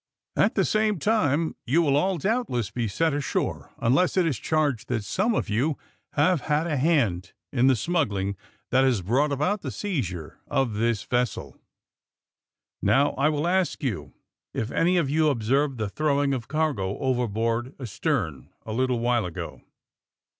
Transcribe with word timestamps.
At 0.35 0.55
the 0.55 0.65
same 0.65 0.97
time 0.97 1.55
you 1.63 1.83
will 1.83 1.95
all 1.95 2.17
doubtless 2.17 2.71
be 2.71 2.87
set 2.87 3.13
ashore 3.13 3.71
unless 3.77 4.17
it 4.17 4.25
is 4.25 4.39
charged 4.39 4.87
that 4.87 5.03
some 5.03 5.35
of 5.35 5.47
you 5.47 5.77
have 6.13 6.41
had 6.41 6.65
a 6.65 6.75
hand 6.75 7.33
in 7.53 7.67
the 7.67 7.75
smuggling 7.75 8.35
that 8.71 8.83
has 8.83 9.03
brought 9.03 9.31
about 9.31 9.61
the 9.61 9.69
seiz 9.69 10.09
ure 10.09 10.39
of 10.47 10.73
this 10.73 11.03
vessel. 11.03 11.55
Now, 12.81 13.11
I 13.11 13.29
will 13.29 13.45
ask 13.45 13.83
you 13.83 14.15
if 14.55 14.71
any 14.71 14.97
of 14.97 15.07
you 15.07 15.29
observed 15.29 15.77
the 15.77 15.87
throwing 15.87 16.33
of 16.33 16.47
cargo 16.47 16.97
over 16.97 17.27
board 17.27 17.75
astern 17.79 18.49
a 18.65 18.73
little 18.73 18.97
while 19.01 19.27
ago?" 19.27 19.61